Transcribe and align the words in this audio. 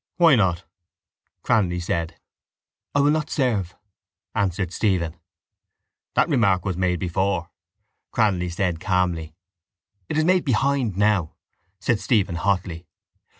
—Why 0.17 0.35
not? 0.35 0.63
Cranly 1.43 1.79
said. 1.79 2.19
—I 2.95 3.01
will 3.01 3.11
not 3.11 3.29
serve, 3.29 3.75
answered 4.33 4.73
Stephen. 4.73 5.15
—That 6.15 6.27
remark 6.27 6.65
was 6.65 6.75
made 6.75 6.97
before, 6.99 7.51
Cranly 8.11 8.49
said 8.51 8.79
calmly. 8.79 9.35
—It 10.09 10.17
is 10.17 10.25
made 10.25 10.43
behind 10.43 10.97
now, 10.97 11.35
said 11.79 11.99
Stephen 11.99 12.37
hotly. 12.37 12.87